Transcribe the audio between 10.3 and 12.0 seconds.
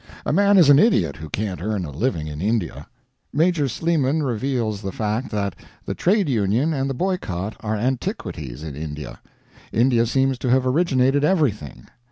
to have originated everything.